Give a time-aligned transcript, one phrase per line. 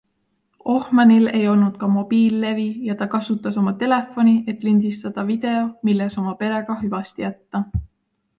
[0.75, 6.35] Ohmanil ei olnud ka mobiililevi ja ta kasutas oma telefoni, et lindistada video, milles oma
[6.43, 7.63] perega hüvasti jätta.